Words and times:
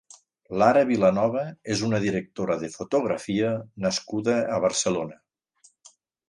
Lara 0.59 0.79
Vilanova 0.91 1.43
és 1.75 1.83
una 1.87 1.99
directora 2.05 2.55
de 2.63 2.69
fotografia 2.77 3.53
nascuda 3.87 4.39
a 4.57 4.57
Barcelona. 4.65 5.21